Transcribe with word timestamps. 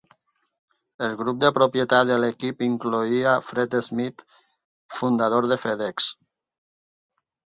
El 1.07 1.11
grup 1.17 1.35
de 1.41 1.49
propietat 1.57 2.07
de 2.11 2.15
l'equip 2.21 2.63
incloïa 2.69 3.35
fred 3.51 3.77
Smith, 3.89 4.25
fundador 5.01 5.49
de 5.53 5.59
FedEx. 5.67 6.09